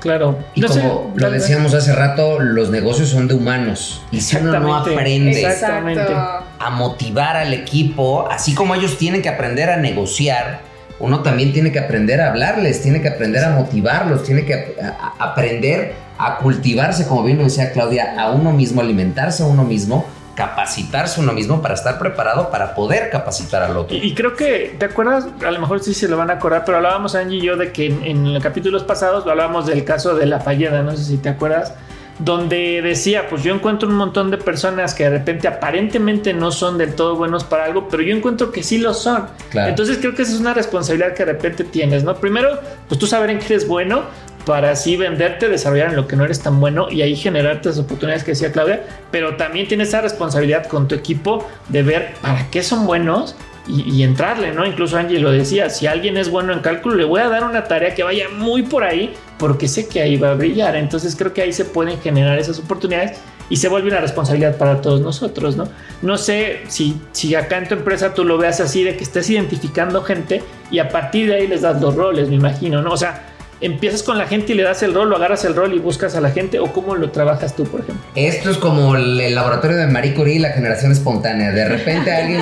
Claro. 0.00 0.38
Y 0.54 0.60
No 0.60 0.68
sé, 0.68 0.80
como 0.80 1.12
lo 1.14 1.26
dale, 1.26 1.38
decíamos 1.38 1.74
hace 1.74 1.94
rato, 1.94 2.40
los 2.40 2.70
negocios 2.70 3.10
son 3.10 3.28
de 3.28 3.34
humanos. 3.34 4.02
Y 4.10 4.20
si 4.22 4.36
uno 4.36 4.58
no 4.58 4.74
aprende 4.74 5.30
Exactamente. 5.30 6.12
A 6.60 6.68
motivar 6.68 7.38
al 7.38 7.54
equipo, 7.54 8.28
así 8.30 8.54
como 8.54 8.74
ellos 8.74 8.98
tienen 8.98 9.22
que 9.22 9.30
aprender 9.30 9.70
a 9.70 9.78
negociar, 9.78 10.60
uno 10.98 11.20
también 11.22 11.54
tiene 11.54 11.72
que 11.72 11.78
aprender 11.78 12.20
a 12.20 12.28
hablarles, 12.28 12.82
tiene 12.82 13.00
que 13.00 13.08
aprender 13.08 13.42
a 13.42 13.50
motivarlos, 13.50 14.22
tiene 14.22 14.44
que 14.44 14.76
aprender 15.18 15.94
a 16.18 16.36
cultivarse, 16.36 17.08
como 17.08 17.24
bien 17.24 17.38
lo 17.38 17.44
decía 17.44 17.72
Claudia, 17.72 18.14
a 18.20 18.30
uno 18.30 18.52
mismo, 18.52 18.82
alimentarse 18.82 19.42
a 19.42 19.46
uno 19.46 19.64
mismo, 19.64 20.06
capacitarse 20.34 21.18
uno 21.20 21.32
mismo 21.32 21.62
para 21.62 21.72
estar 21.72 21.98
preparado 21.98 22.50
para 22.50 22.74
poder 22.74 23.08
capacitar 23.08 23.62
al 23.62 23.78
otro. 23.78 23.96
Y, 23.96 24.14
creo 24.14 24.36
que, 24.36 24.76
¿te 24.78 24.84
acuerdas? 24.84 25.28
A 25.46 25.50
lo 25.50 25.60
mejor 25.60 25.82
sí 25.82 25.94
se 25.94 26.08
lo 26.08 26.18
van 26.18 26.28
a 26.28 26.34
acordar, 26.34 26.66
pero 26.66 26.76
hablábamos 26.76 27.14
Angie 27.14 27.38
y 27.38 27.40
yo 27.40 27.56
de 27.56 27.72
que 27.72 27.86
en, 27.86 28.04
en 28.04 28.34
los 28.34 28.42
capítulos 28.42 28.84
pasados 28.84 29.26
hablábamos 29.26 29.66
del 29.66 29.84
caso 29.84 30.14
de 30.14 30.26
la 30.26 30.40
falleda, 30.40 30.82
no 30.82 30.94
sé 30.94 31.04
si 31.04 31.16
te 31.16 31.30
acuerdas, 31.30 31.72
donde 32.20 32.82
decía, 32.82 33.28
pues 33.28 33.42
yo 33.42 33.54
encuentro 33.54 33.88
un 33.88 33.94
montón 33.94 34.30
de 34.30 34.36
personas 34.36 34.94
que 34.94 35.04
de 35.04 35.10
repente 35.10 35.48
aparentemente 35.48 36.34
no 36.34 36.52
son 36.52 36.76
del 36.76 36.94
todo 36.94 37.16
buenos 37.16 37.44
para 37.44 37.64
algo, 37.64 37.88
pero 37.88 38.02
yo 38.02 38.14
encuentro 38.14 38.52
que 38.52 38.62
sí 38.62 38.78
lo 38.78 38.92
son. 38.92 39.26
Claro. 39.50 39.70
Entonces 39.70 39.98
creo 39.98 40.14
que 40.14 40.22
esa 40.22 40.32
es 40.32 40.40
una 40.40 40.52
responsabilidad 40.52 41.14
que 41.14 41.24
de 41.24 41.32
repente 41.32 41.64
tienes, 41.64 42.04
¿no? 42.04 42.14
Primero, 42.16 42.60
pues 42.88 42.98
tú 42.98 43.06
saber 43.06 43.30
en 43.30 43.38
qué 43.38 43.46
eres 43.46 43.66
bueno 43.66 44.02
para 44.44 44.70
así 44.70 44.96
venderte, 44.96 45.48
desarrollar 45.48 45.90
en 45.90 45.96
lo 45.96 46.06
que 46.06 46.16
no 46.16 46.24
eres 46.24 46.40
tan 46.40 46.60
bueno 46.60 46.90
y 46.90 47.02
ahí 47.02 47.16
generarte 47.16 47.70
las 47.70 47.78
oportunidades 47.78 48.24
que 48.24 48.32
decía 48.32 48.52
Claudia, 48.52 48.84
pero 49.10 49.36
también 49.36 49.68
tienes 49.68 49.88
esa 49.88 50.00
responsabilidad 50.00 50.66
con 50.66 50.88
tu 50.88 50.94
equipo 50.94 51.48
de 51.68 51.82
ver 51.82 52.14
para 52.20 52.50
qué 52.50 52.62
son 52.62 52.86
buenos 52.86 53.36
y, 53.70 54.02
entrarle, 54.02 54.52
¿no? 54.52 54.66
Incluso 54.66 54.96
Angie 54.96 55.18
lo 55.18 55.30
decía, 55.30 55.70
si 55.70 55.86
alguien 55.86 56.16
es 56.16 56.30
bueno 56.30 56.52
en 56.52 56.60
cálculo, 56.60 56.96
le 56.96 57.04
voy 57.04 57.20
a 57.20 57.28
dar 57.28 57.44
una 57.44 57.64
tarea 57.64 57.94
que 57.94 58.02
vaya 58.02 58.28
muy 58.28 58.62
por 58.62 58.84
ahí 58.84 59.14
porque 59.38 59.68
sé 59.68 59.88
que 59.88 60.00
ahí 60.00 60.16
va 60.16 60.32
a 60.32 60.34
brillar. 60.34 60.76
Entonces 60.76 61.14
creo 61.16 61.32
que 61.32 61.42
ahí 61.42 61.52
se 61.52 61.64
pueden 61.64 61.98
generar 62.00 62.38
esas 62.38 62.58
oportunidades 62.58 63.18
y 63.48 63.56
se 63.56 63.68
vuelve 63.68 63.88
una 63.88 64.00
responsabilidad 64.00 64.56
para 64.56 64.80
todos 64.80 65.00
nosotros, 65.00 65.56
¿no? 65.56 65.68
No 66.02 66.16
sé 66.18 66.60
si, 66.68 67.00
si 67.12 67.34
acá 67.34 67.58
en 67.58 67.68
tu 67.68 67.74
empresa 67.74 68.14
tú 68.14 68.24
lo 68.24 68.38
veas 68.38 68.60
así, 68.60 68.84
de 68.84 68.96
que 68.96 69.04
estés 69.04 69.28
identificando 69.30 70.02
gente 70.02 70.42
y 70.70 70.78
a 70.78 70.88
partir 70.88 71.28
de 71.28 71.34
ahí 71.36 71.46
les 71.46 71.62
das 71.62 71.80
los 71.80 71.94
roles, 71.94 72.28
me 72.28 72.36
imagino, 72.36 72.80
¿no? 72.82 72.92
O 72.92 72.96
sea, 72.96 73.29
empiezas 73.60 74.02
con 74.02 74.16
la 74.18 74.26
gente 74.26 74.52
y 74.52 74.56
le 74.56 74.62
das 74.62 74.82
el 74.82 74.94
rol, 74.94 75.12
o 75.12 75.16
agarras 75.16 75.44
el 75.44 75.54
rol 75.54 75.74
y 75.74 75.78
buscas 75.78 76.14
a 76.16 76.20
la 76.20 76.30
gente, 76.30 76.58
o 76.58 76.72
cómo 76.72 76.94
lo 76.96 77.10
trabajas 77.10 77.54
tú, 77.54 77.64
por 77.64 77.80
ejemplo. 77.80 78.02
Esto 78.14 78.50
es 78.50 78.56
como 78.56 78.96
el, 78.96 79.20
el 79.20 79.34
laboratorio 79.34 79.76
de 79.76 79.86
Marie 79.86 80.14
Curie 80.14 80.36
y 80.36 80.38
la 80.38 80.50
generación 80.50 80.92
espontánea. 80.92 81.50
De 81.52 81.68
repente 81.68 82.10
alguien, 82.12 82.40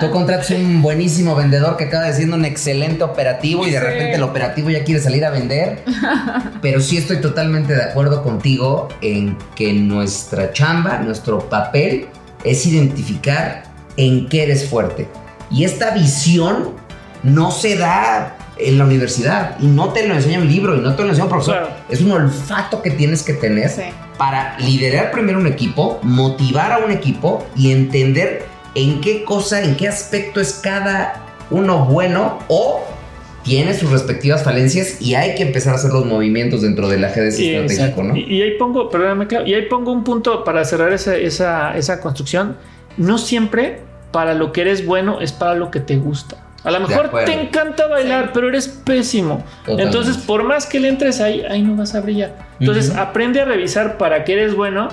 tú 0.00 0.10
contratas 0.10 0.50
un 0.50 0.82
buenísimo 0.82 1.34
vendedor 1.34 1.76
que 1.76 1.84
acaba 1.84 2.04
de 2.04 2.12
siendo 2.14 2.36
un 2.36 2.44
excelente 2.44 3.02
operativo 3.04 3.66
y 3.66 3.70
de 3.70 3.78
Sí. 3.78 3.84
repente 3.84 4.14
el 4.16 4.22
operativo 4.22 4.70
ya 4.70 4.84
quiere 4.84 5.00
salir 5.00 5.24
a 5.24 5.30
vender. 5.30 5.82
Pero 6.60 6.80
sí 6.80 6.98
estoy 6.98 7.20
totalmente 7.20 7.74
de 7.74 7.82
acuerdo 7.82 8.22
contigo 8.22 8.88
en 9.00 9.38
que 9.54 9.72
nuestra 9.72 10.52
chamba, 10.52 10.98
nuestro 10.98 11.48
papel 11.48 12.06
es 12.44 12.66
identificar 12.66 13.62
en 13.96 14.28
qué 14.28 14.42
eres 14.44 14.68
fuerte. 14.68 15.08
Y 15.50 15.64
esta 15.64 15.90
visión 15.92 16.70
no 17.22 17.50
se 17.50 17.76
da 17.76 18.36
en 18.68 18.78
la 18.78 18.84
universidad 18.84 19.56
y 19.60 19.66
no 19.66 19.92
te 19.92 20.06
lo 20.06 20.14
enseña 20.14 20.38
un 20.38 20.48
libro 20.48 20.76
y 20.76 20.80
no 20.80 20.94
te 20.94 21.02
lo 21.02 21.08
enseña 21.08 21.24
un 21.24 21.30
profesor. 21.30 21.56
Claro. 21.58 21.72
Es 21.88 22.00
un 22.00 22.10
olfato 22.12 22.82
que 22.82 22.90
tienes 22.90 23.22
que 23.22 23.34
tener 23.34 23.68
Sí. 23.68 23.82
para 24.18 24.58
liderar 24.58 25.10
primero 25.10 25.38
un 25.38 25.46
equipo, 25.46 25.98
motivar 26.02 26.72
a 26.72 26.78
un 26.78 26.90
equipo 26.90 27.46
y 27.56 27.72
entender 27.72 28.44
en 28.74 29.00
qué 29.00 29.24
cosa, 29.24 29.62
en 29.62 29.76
qué 29.76 29.88
aspecto 29.88 30.40
es 30.40 30.54
cada 30.62 31.26
uno 31.50 31.84
bueno 31.86 32.38
o 32.48 32.84
tiene 33.42 33.72
sus 33.74 33.90
respectivas 33.90 34.44
falencias 34.44 35.00
y 35.00 35.14
hay 35.14 35.34
que 35.34 35.42
empezar 35.42 35.72
a 35.72 35.76
hacer 35.76 35.90
los 35.92 36.04
movimientos 36.04 36.60
dentro 36.62 36.88
del 36.88 37.02
ajedrez 37.04 37.38
Y, 37.40 37.54
estratégico. 37.54 38.02
¿no? 38.02 38.14
Y, 38.14 38.24
y 38.24 38.42
ahí 38.42 38.58
pongo, 38.58 38.90
perdóname, 38.90 39.26
Clau, 39.26 39.46
y 39.46 39.54
ahí 39.54 39.62
pongo 39.62 39.90
un 39.92 40.04
punto 40.04 40.44
para 40.44 40.64
cerrar 40.64 40.92
esa, 40.92 41.16
esa, 41.16 41.76
esa 41.76 42.00
construcción. 42.00 42.56
No 42.98 43.16
siempre 43.16 43.80
para 44.12 44.34
lo 44.34 44.52
que 44.52 44.60
eres 44.60 44.84
bueno 44.84 45.20
es 45.20 45.32
para 45.32 45.54
lo 45.54 45.70
que 45.70 45.80
te 45.80 45.96
gusta. 45.96 46.36
A 46.64 46.70
lo 46.70 46.80
mejor 46.80 47.10
te 47.24 47.32
encanta 47.32 47.86
bailar, 47.86 48.24
Sí. 48.26 48.30
pero 48.34 48.48
eres 48.48 48.68
pésimo. 48.68 49.42
Totalmente. 49.60 49.82
Entonces, 49.84 50.16
por 50.18 50.42
más 50.44 50.66
que 50.66 50.78
le 50.80 50.88
entres 50.88 51.20
ahí, 51.20 51.42
ahí 51.48 51.62
no 51.62 51.74
vas 51.76 51.94
a 51.94 52.00
brillar. 52.00 52.36
Entonces, 52.58 52.94
aprende 52.96 53.40
a 53.40 53.44
revisar 53.46 53.96
para 53.96 54.24
qué 54.24 54.34
eres 54.34 54.54
bueno 54.54 54.88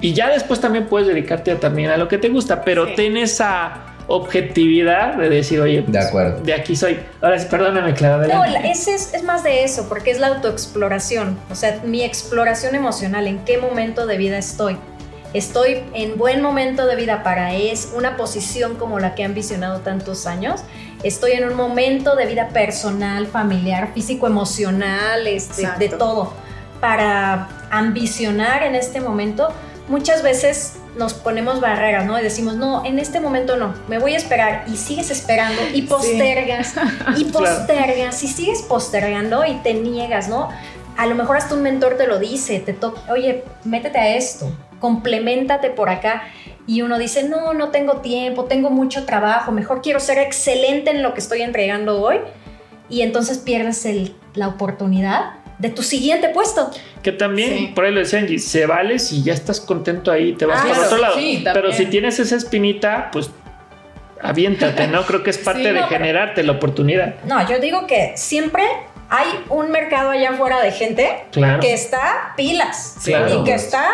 y 0.00 0.14
ya 0.14 0.30
después 0.30 0.60
también 0.60 0.86
puedes 0.86 1.06
dedicarte 1.08 1.50
a, 1.50 1.60
también 1.60 1.90
a 1.90 1.96
lo 1.98 2.08
que 2.08 2.16
te 2.18 2.28
gusta, 2.30 2.62
pero 2.64 2.86
Sí. 2.86 2.92
ten 2.96 3.16
esa 3.18 3.72
objetividad 4.06 5.14
de 5.16 5.28
decir, 5.28 5.60
oye, 5.60 5.82
pues, 5.82 5.92
De 5.92 5.98
acuerdo. 5.98 6.40
de 6.42 6.54
aquí 6.54 6.74
soy. 6.74 6.98
Ahora 7.20 7.38
sí, 7.38 7.46
perdóname, 7.50 7.94
Clara. 7.94 8.26
No, 8.26 8.44
ese 8.44 8.94
es, 8.94 9.12
es 9.14 9.22
más 9.22 9.42
de 9.44 9.64
eso, 9.64 9.88
porque 9.88 10.10
es 10.10 10.18
la 10.20 10.28
autoexploración. 10.28 11.38
O 11.50 11.54
sea, 11.54 11.80
mi 11.84 12.02
exploración 12.02 12.74
emocional, 12.74 13.26
en 13.26 13.44
qué 13.44 13.58
momento 13.58 14.06
de 14.06 14.16
vida 14.16 14.38
estoy. 14.38 14.78
Estoy 15.32 15.84
en 15.94 16.18
buen 16.18 16.42
momento 16.42 16.86
de 16.86 16.96
vida 16.96 17.22
para 17.22 17.54
es 17.54 17.92
una 17.94 18.16
posición 18.16 18.74
como 18.74 18.98
la 18.98 19.14
que 19.14 19.22
han 19.22 19.32
visionado 19.32 19.78
tantos 19.80 20.26
años. 20.26 20.62
Estoy 21.04 21.32
en 21.32 21.44
un 21.44 21.54
momento 21.54 22.16
de 22.16 22.26
vida 22.26 22.48
personal, 22.48 23.28
familiar, 23.28 23.92
físico, 23.94 24.26
emocional, 24.26 25.26
este, 25.28 25.68
de 25.78 25.88
todo. 25.88 26.32
Para 26.80 27.48
ambicionar 27.70 28.64
en 28.64 28.74
este 28.74 29.00
momento, 29.00 29.48
muchas 29.88 30.22
veces 30.24 30.74
nos 30.96 31.14
ponemos 31.14 31.60
barreras, 31.60 32.06
¿no? 32.06 32.18
Y 32.18 32.22
decimos, 32.24 32.56
no, 32.56 32.84
en 32.84 32.98
este 32.98 33.20
momento 33.20 33.56
no, 33.56 33.72
me 33.86 33.98
voy 33.98 34.14
a 34.14 34.16
esperar. 34.16 34.64
Y 34.66 34.76
sigues 34.76 35.12
esperando 35.12 35.62
y 35.72 35.82
postergas 35.82 36.74
y 37.16 37.24
Claro. 37.30 37.32
postergas 37.32 38.20
y 38.24 38.26
sigues 38.26 38.62
postergando 38.62 39.44
y 39.44 39.54
te 39.62 39.74
niegas, 39.74 40.28
¿no? 40.28 40.48
A 40.96 41.06
lo 41.06 41.14
mejor 41.14 41.36
hasta 41.36 41.54
un 41.54 41.62
mentor 41.62 41.96
te 41.96 42.08
lo 42.08 42.18
dice, 42.18 42.58
te 42.58 42.72
toca, 42.72 43.00
oye, 43.12 43.44
métete 43.64 43.98
a 43.98 44.16
esto, 44.16 44.52
complementate 44.80 45.70
por 45.70 45.88
acá. 45.90 46.24
Y 46.66 46.82
uno 46.82 46.98
dice, 46.98 47.22
no, 47.28 47.52
no 47.54 47.68
tengo 47.70 47.98
tiempo, 47.98 48.44
tengo 48.44 48.70
mucho 48.70 49.04
trabajo, 49.04 49.52
mejor 49.52 49.82
quiero 49.82 50.00
ser 50.00 50.18
excelente 50.18 50.90
en 50.90 51.02
lo 51.02 51.14
que 51.14 51.20
estoy 51.20 51.42
entregando 51.42 52.00
hoy. 52.02 52.16
Y 52.88 53.02
entonces 53.02 53.38
pierdes 53.38 53.84
el- 53.86 54.14
la 54.34 54.48
oportunidad 54.48 55.32
de 55.58 55.68
tu 55.70 55.82
siguiente 55.82 56.28
puesto. 56.30 56.70
Que 57.02 57.12
también, 57.12 57.50
Sí. 57.58 57.72
por 57.74 57.84
ahí 57.84 57.92
lo 57.92 58.00
decía 58.00 58.18
Angie, 58.18 58.38
se 58.38 58.66
vale 58.66 58.98
si 58.98 59.22
ya 59.22 59.32
estás 59.34 59.60
contento 59.60 60.10
ahí, 60.10 60.32
te 60.32 60.46
vas 60.46 60.58
Ah, 60.60 60.62
para 60.62 60.74
claro, 60.74 60.86
otro 60.86 60.98
lado. 60.98 61.14
sí, 61.16 61.44
Pero 61.52 61.72
si 61.72 61.86
tienes 61.86 62.18
esa 62.18 62.36
espinita, 62.36 63.10
pues 63.12 63.30
aviéntate, 64.22 64.86
¿no? 64.88 65.04
Creo 65.04 65.22
que 65.22 65.30
es 65.30 65.38
parte 65.44 65.62
Sí, 65.62 65.68
de 65.68 65.80
no, 65.80 65.86
generarte 65.88 66.42
la 66.42 66.52
oportunidad. 66.52 67.14
No, 67.24 67.46
yo 67.48 67.58
digo 67.58 67.86
que 67.86 68.12
siempre 68.16 68.62
hay 69.10 69.44
un 69.48 69.70
mercado 69.70 70.10
allá 70.10 70.30
afuera 70.30 70.60
de 70.62 70.70
gente 70.72 71.24
Claro. 71.32 71.60
que 71.60 71.72
está 71.74 72.32
pilas 72.36 72.96
Claro. 73.04 73.40
y 73.40 73.44
que 73.44 73.54
está 73.54 73.84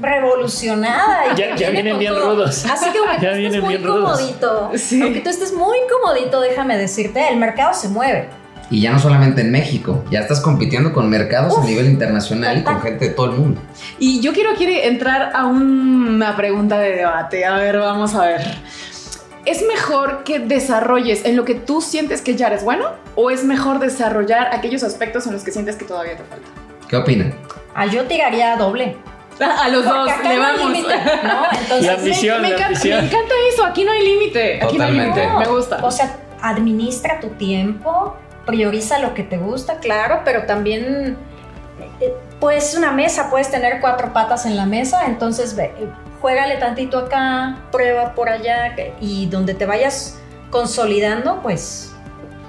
revolucionada. 0.00 1.32
y 1.32 1.36
Ya- 1.36 1.54
que 1.54 1.60
ya 1.60 1.70
viene 1.70 1.82
vienen 1.82 1.98
bien 1.98 2.14
todo. 2.14 2.30
rudos. 2.34 2.64
Así 2.66 2.90
que 2.90 2.98
aunque 2.98 3.20
Ya 3.20 3.32
tú 3.32 3.38
estés 3.38 3.62
muy 3.62 3.78
comodito, 3.82 4.70
Sí. 4.76 5.02
aunque 5.02 5.20
tú 5.20 5.30
estés 5.30 5.52
muy 5.52 5.78
comodito, 5.90 6.40
déjame 6.40 6.76
decirte, 6.76 7.28
el 7.28 7.36
mercado 7.36 7.74
se 7.74 7.88
mueve. 7.88 8.28
Y 8.72 8.82
ya 8.82 8.92
no 8.92 9.00
solamente 9.00 9.40
en 9.40 9.50
México, 9.50 10.04
ya 10.12 10.20
estás 10.20 10.38
compitiendo 10.40 10.92
con 10.92 11.10
mercados 11.10 11.58
a 11.58 11.64
nivel 11.64 11.86
internacional 11.86 12.58
y 12.58 12.62
con 12.62 12.80
gente 12.80 13.08
de 13.08 13.14
todo 13.14 13.26
el 13.26 13.32
mundo. 13.32 13.60
Y 13.98 14.20
yo 14.20 14.32
quiero, 14.32 14.50
quiero 14.54 14.72
entrar 14.88 15.32
a 15.34 15.46
una 15.46 16.36
pregunta 16.36 16.78
de 16.78 16.94
debate. 16.94 17.44
A 17.44 17.56
ver, 17.56 17.78
vamos 17.78 18.14
a 18.14 18.26
ver. 18.26 18.40
¿Es 19.50 19.66
mejor 19.66 20.22
que 20.22 20.38
desarrolles 20.38 21.24
en 21.24 21.34
lo 21.34 21.44
que 21.44 21.56
tú 21.56 21.80
sientes 21.80 22.22
que 22.22 22.36
ya 22.36 22.46
eres 22.46 22.62
bueno? 22.62 22.86
¿O 23.16 23.30
es 23.30 23.42
mejor 23.42 23.80
desarrollar 23.80 24.54
aquellos 24.54 24.84
aspectos 24.84 25.26
en 25.26 25.32
los 25.32 25.42
que 25.42 25.50
sientes 25.50 25.74
que 25.74 25.84
todavía 25.84 26.16
te 26.16 26.22
falta? 26.22 26.46
¿Qué 26.88 26.96
opinan? 26.96 27.34
Ah, 27.74 27.86
yo 27.86 28.04
tiraría 28.04 28.54
doble. 28.56 28.96
A 29.40 29.68
los 29.68 29.84
Porque 29.84 29.98
dos, 29.98 30.06
le 30.22 30.22
no 30.22 30.30
hay 30.30 30.38
vamos. 30.38 30.70
límite, 30.72 30.94
¿no? 31.24 31.42
Entonces, 31.62 31.86
La 31.86 31.92
ambición, 31.94 32.42
me, 32.42 32.50
la 32.50 32.56
encanta, 32.56 32.80
me 32.84 32.98
encanta 32.98 33.34
eso, 33.52 33.64
aquí 33.64 33.84
no 33.84 33.90
hay 33.90 34.04
límite. 34.06 34.62
Aquí 34.62 34.78
no 34.78 34.84
hay 34.84 34.90
Totalmente. 34.92 35.20
límite. 35.20 35.38
Me 35.38 35.48
gusta. 35.52 35.78
O 35.82 35.90
sea, 35.90 36.16
administra 36.42 37.18
tu 37.18 37.30
tiempo, 37.30 38.16
prioriza 38.46 39.00
lo 39.00 39.14
que 39.14 39.24
te 39.24 39.36
gusta, 39.36 39.80
claro, 39.80 40.20
pero 40.24 40.46
también 40.46 41.16
pues 42.38 42.74
una 42.76 42.92
mesa, 42.92 43.30
puedes 43.30 43.50
tener 43.50 43.80
cuatro 43.80 44.12
patas 44.12 44.46
en 44.46 44.56
la 44.56 44.64
mesa, 44.66 45.06
entonces 45.06 45.56
ve, 45.56 45.72
eh, 45.76 45.88
juégale 46.20 46.56
tantito 46.56 46.98
acá, 46.98 47.58
prueba 47.72 48.14
por 48.14 48.28
allá 48.28 48.74
y 49.00 49.26
donde 49.26 49.54
te 49.54 49.66
vayas 49.66 50.20
consolidando, 50.50 51.40
pues 51.42 51.92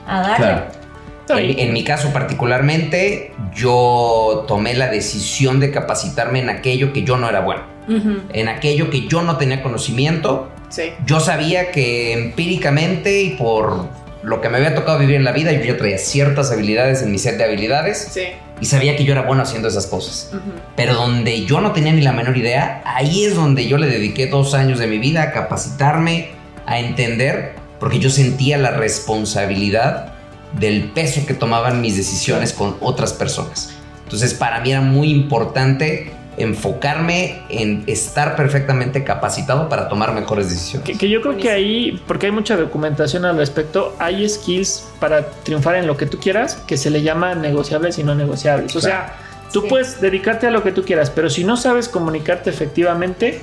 a 0.08 0.22
darle. 0.22 0.38
Claro. 0.38 0.82
En, 1.30 1.60
en 1.60 1.74
mi 1.74 1.84
caso 1.84 2.12
particularmente, 2.12 3.34
yo 3.54 4.44
tomé 4.48 4.74
la 4.74 4.90
decisión 4.90 5.60
de 5.62 5.72
capacitarme 5.72 6.40
en 6.40 6.50
aquello 6.50 6.92
que 6.92 7.04
yo 7.04 7.16
no 7.16 7.30
era 7.30 7.40
bueno, 7.40 7.64
en 7.88 8.50
aquello 8.50 8.90
que 8.90 9.08
yo 9.08 9.22
no 9.22 9.38
tenía 9.38 9.64
conocimiento. 9.64 10.50
Sí. 10.70 10.94
Yo 11.06 11.20
sabía 11.20 11.72
que 11.72 12.14
empíricamente 12.14 13.22
y 13.22 13.32
por 13.32 13.88
lo 14.24 14.40
que 14.42 14.50
me 14.50 14.58
había 14.58 14.76
tocado 14.76 15.00
vivir 15.00 15.16
en 15.16 15.24
la 15.24 15.32
vida, 15.32 15.52
yo 15.52 15.64
ya 15.64 15.78
traía 15.78 15.98
ciertas 15.98 16.52
habilidades 16.52 17.02
en 17.02 17.12
mi 17.12 17.18
set 17.18 17.38
de 17.38 17.44
habilidades 17.44 18.10
Sí. 18.12 18.22
y 18.60 18.66
sabía 18.66 18.96
que 18.96 19.04
yo 19.04 19.14
era 19.14 19.24
bueno 19.24 19.42
haciendo 19.44 19.68
esas 19.68 19.88
cosas. 19.88 20.32
Pero 20.76 20.94
donde 20.94 21.46
yo 21.46 21.60
no 21.62 21.72
tenía 21.72 21.92
ni 21.94 22.02
la 22.02 22.12
menor 22.12 22.38
idea, 22.38 22.82
ahí 22.86 23.26
es 23.26 23.36
donde 23.36 23.68
yo 23.68 23.78
le 23.78 23.88
dediqué 23.88 24.28
dos 24.28 24.54
años 24.54 24.78
de 24.80 24.88
mi 24.88 25.00
vida 25.00 25.24
a 25.24 25.32
capacitarme, 25.32 26.30
a 26.68 26.80
entender, 26.80 27.54
porque 27.80 27.98
yo 28.00 28.10
sentía 28.12 28.58
la 28.60 28.72
responsabilidad 28.72 30.14
del 30.60 30.92
peso 30.92 31.26
que 31.26 31.34
tomaban 31.34 31.82
mis 31.82 31.96
decisiones 31.98 32.54
con 32.54 32.76
otras 32.82 33.14
personas. 33.14 33.72
Entonces 34.04 34.34
para 34.34 34.60
mí 34.60 34.72
era 34.72 34.82
muy 34.82 35.10
importante 35.10 36.12
enfocarme 36.38 37.42
en 37.50 37.84
estar 37.88 38.36
perfectamente 38.36 39.04
capacitado 39.04 39.68
para 39.70 39.88
tomar 39.90 40.14
mejores 40.14 40.50
decisiones. 40.50 40.86
Que, 40.88 40.98
que 40.98 41.10
yo 41.10 41.22
creo 41.22 41.38
que 41.38 41.52
ahí, 41.52 42.02
porque 42.08 42.28
hay 42.28 42.32
mucha 42.32 42.56
documentación 42.56 43.26
al 43.26 43.38
respecto, 43.38 43.96
hay 44.00 44.28
skills 44.28 44.88
para 45.00 45.26
triunfar 45.44 45.76
en 45.76 45.88
lo 45.88 45.98
que 45.98 46.06
tú 46.06 46.20
quieras 46.20 46.56
que 46.68 46.78
se 46.78 46.90
le 46.90 47.02
llama 47.02 47.36
negociables 47.36 47.98
y 48.00 48.04
no 48.04 48.16
negociables. 48.16 48.76
O 48.76 48.82
sea, 48.82 49.16
tú 49.52 49.62
Sí. 49.62 49.68
puedes 49.70 50.00
dedicarte 50.02 50.48
a 50.48 50.52
lo 50.52 50.64
que 50.64 50.72
tú 50.72 50.84
quieras, 50.84 51.10
pero 51.10 51.30
si 51.30 51.44
no 51.44 51.58
sabes 51.58 51.90
comunicarte 51.90 52.50
efectivamente, 52.50 53.42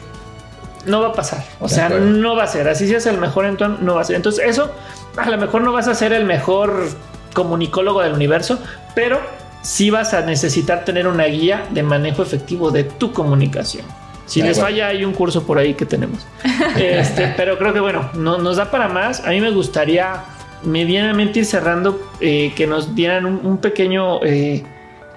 no 0.87 1.01
va 1.03 1.09
a 1.09 1.13
pasar. 1.13 1.45
O 1.61 1.69
De 1.69 1.75
sea, 1.75 1.87
acuerdo. 1.87 2.07
no 2.07 2.37
va 2.37 2.45
a 2.45 2.47
ser. 2.47 2.67
Así 2.69 2.89
seas 2.89 3.05
el 3.07 3.19
mejor, 3.19 3.45
entonces 3.45 3.81
no 3.83 3.97
va 3.97 4.01
a 4.01 4.05
ser. 4.05 4.17
Entonces, 4.17 4.45
eso 4.47 4.71
a 5.17 5.29
lo 5.29 5.37
mejor 5.37 5.61
no 5.63 5.73
vas 5.73 5.89
a 5.89 5.95
ser 5.95 6.13
el 6.15 6.25
mejor 6.25 6.89
comunicólogo 7.35 8.01
del 8.01 8.15
universo, 8.15 8.59
pero 8.95 9.21
sí 9.63 9.91
vas 9.91 10.15
a 10.15 10.23
necesitar 10.23 10.85
tener 10.85 11.07
una 11.07 11.25
guía 11.25 11.65
de 11.71 11.83
manejo 11.83 12.23
efectivo 12.23 12.71
de 12.71 12.85
tu 12.85 13.13
comunicación. 13.13 13.85
Si 14.27 14.43
De 14.43 14.49
les 14.49 14.61
falla, 14.61 14.89
hay 14.89 15.05
un 15.05 15.15
curso 15.15 15.47
por 15.47 15.59
ahí 15.59 15.75
que 15.75 15.87
tenemos. 15.87 16.27
Este, 16.77 17.33
pero 17.37 17.59
creo 17.59 17.73
que 17.73 17.81
bueno, 17.81 18.11
no, 18.15 18.39
nos 18.39 18.57
da 18.57 18.71
para 18.71 18.89
más. 18.89 19.25
A 19.25 19.31
mí 19.31 19.41
me 19.41 19.51
gustaría 19.51 20.23
medianamente 20.63 21.41
ir 21.41 21.45
cerrando, 21.45 22.01
eh, 22.21 22.53
que 22.55 22.67
nos 22.67 22.95
dieran 22.95 23.27
un, 23.27 23.41
un 23.45 23.59
pequeño 23.59 24.23
eh, 24.23 24.65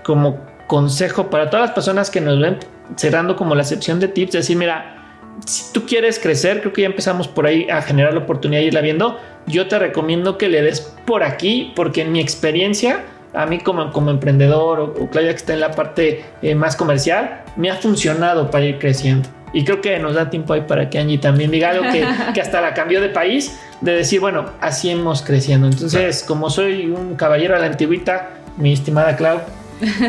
como 0.04 0.40
consejo 0.68 1.30
para 1.30 1.50
todas 1.50 1.68
las 1.68 1.76
personas 1.76 2.10
que 2.10 2.22
nos 2.22 2.40
ven, 2.40 2.58
cerrando 2.96 3.36
como 3.36 3.56
la 3.56 3.64
sección 3.64 4.00
de 4.00 4.08
tips, 4.08 4.32
decir, 4.32 4.56
mira, 4.58 5.02
si 5.46 5.74
tú 5.74 5.86
quieres 5.86 6.20
crecer, 6.20 6.62
creo 6.62 6.74
que 6.74 6.82
ya 6.82 6.88
empezamos 6.88 7.28
por 7.28 7.46
ahí 7.46 7.70
a 7.70 7.82
generar 7.82 8.14
la 8.14 8.22
oportunidad 8.22 8.62
y 8.62 8.66
irla 8.66 8.82
viendo. 8.82 9.20
Yo 9.48 9.68
te 9.68 9.80
recomiendo 9.80 10.38
que 10.38 10.50
le 10.50 10.62
des 10.62 10.82
por 11.06 11.24
aquí, 11.24 11.74
porque 11.76 12.02
en 12.02 12.12
mi 12.12 12.20
experiencia, 12.20 13.04
a 13.34 13.46
mí 13.46 13.60
como, 13.60 13.92
como 13.92 14.12
emprendedor 14.12 14.80
o, 14.80 14.86
o 14.86 15.10
Claudia 15.10 15.32
que 15.32 15.38
está 15.38 15.54
en 15.54 15.62
la 15.62 15.72
parte 15.72 16.26
eh, 16.42 16.56
más 16.56 16.76
comercial, 16.76 17.44
me 17.56 17.70
ha 17.70 17.76
funcionado 17.76 18.52
para 18.52 18.66
ir 18.66 18.80
creciendo. 18.80 19.30
Y 19.54 19.66
creo 19.66 19.82
que 19.82 20.00
nos 20.00 20.16
da 20.16 20.30
tiempo 20.30 20.54
ahí 20.54 20.62
para 20.62 20.90
que 20.90 20.98
Angie 21.00 21.18
también 21.18 21.52
diga 21.52 21.72
algo 21.72 21.84
que, 21.92 22.06
que 22.34 22.42
hasta 22.42 22.62
la 22.62 22.74
cambió 22.74 23.02
de 23.02 23.10
país, 23.10 23.60
de 23.82 23.94
decir, 23.94 24.20
bueno, 24.20 24.46
así 24.62 24.90
hemos 24.90 25.22
creciendo. 25.22 25.68
Entonces, 25.68 26.24
como 26.24 26.50
soy 26.50 26.86
un 26.86 27.16
caballero 27.16 27.56
a 27.56 27.60
la 27.60 27.66
antigüita, 27.66 28.30
mi 28.58 28.74
estimada 28.74 29.16
Clau, 29.16 29.40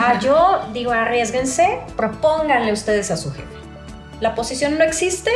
Ah, 0.01 0.19
yo 0.21 0.61
digo, 0.73 0.93
arriesguense, 0.93 1.81
propónganle 1.97 2.73
ustedes 2.73 3.11
a 3.11 3.17
su 3.17 3.33
jefe. 3.33 3.49
La 4.21 4.35
posición 4.35 4.79
no 4.79 4.85
existe. 4.85 5.31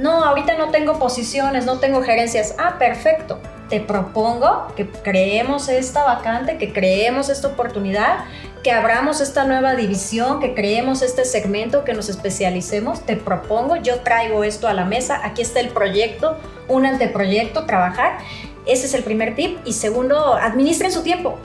No, 0.00 0.24
ahorita 0.24 0.56
no 0.56 0.70
tengo 0.70 0.98
posiciones, 0.98 1.64
no 1.64 1.78
tengo 1.78 2.02
gerencias. 2.02 2.54
Ah, 2.58 2.76
perfecto. 2.78 3.40
Te 3.68 3.80
propongo 3.80 4.72
que 4.76 4.88
creemos 4.88 5.68
esta 5.68 6.04
vacante, 6.04 6.56
que 6.56 6.72
creemos 6.72 7.28
esta 7.28 7.48
oportunidad, 7.48 8.24
que 8.62 8.72
abramos 8.72 9.20
esta 9.20 9.44
nueva 9.44 9.74
división, 9.76 10.40
que 10.40 10.54
creemos 10.54 11.02
este 11.02 11.24
segmento, 11.24 11.84
que 11.84 11.92
nos 11.92 12.08
especialicemos. 12.08 13.04
Te 13.04 13.16
propongo, 13.16 13.76
yo 13.76 14.00
traigo 14.00 14.42
esto 14.42 14.68
a 14.68 14.72
la 14.72 14.84
mesa. 14.84 15.20
Aquí 15.22 15.42
está 15.42 15.60
el 15.60 15.68
proyecto, 15.68 16.38
un 16.66 16.86
anteproyecto, 16.86 17.66
trabajar. 17.66 18.18
Ese 18.66 18.86
es 18.86 18.94
el 18.94 19.04
primer 19.04 19.34
tip. 19.34 19.58
Y 19.64 19.74
segundo, 19.74 20.34
administren 20.34 20.90
su 20.90 21.02
tiempo. 21.02 21.38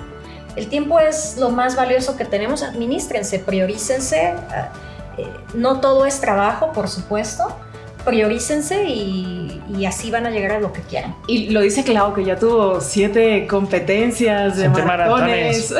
El 0.55 0.69
tiempo 0.69 0.99
es 0.99 1.37
lo 1.37 1.49
más 1.49 1.75
valioso 1.75 2.15
que 2.15 2.25
tenemos. 2.25 2.63
Administrense, 2.63 3.39
priorícense. 3.39 4.33
ah, 4.49 4.69
eh, 5.17 5.27
No 5.53 5.81
todo 5.81 6.05
es 6.05 6.21
trabajo, 6.21 6.71
por 6.71 6.87
supuesto. 6.87 7.43
Priorícense 8.05 8.85
y, 8.85 9.42
y 9.69 9.85
así 9.85 10.11
van 10.11 10.25
a 10.25 10.29
llegar 10.29 10.51
a 10.51 10.59
lo 10.59 10.73
que 10.73 10.81
quieran. 10.81 11.15
Y 11.27 11.49
lo 11.49 11.61
dice 11.61 11.83
Clau, 11.83 12.13
que 12.13 12.23
ya 12.23 12.37
tuvo 12.37 12.81
siete 12.81 13.47
competencias 13.47 14.57
de 14.57 14.63
Siete 14.63 14.83
maratones. 14.83 15.73